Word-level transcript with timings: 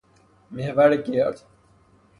محور 0.51 0.95
گرد 0.95 1.41